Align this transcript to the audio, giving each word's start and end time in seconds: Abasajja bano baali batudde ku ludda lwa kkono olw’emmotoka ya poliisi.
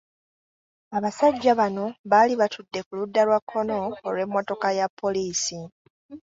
Abasajja 0.97 1.51
bano 1.59 1.85
baali 2.11 2.33
batudde 2.41 2.79
ku 2.87 2.91
ludda 2.99 3.21
lwa 3.27 3.39
kkono 3.43 3.77
olw’emmotoka 4.07 4.67
ya 4.79 4.87
poliisi. 4.99 5.59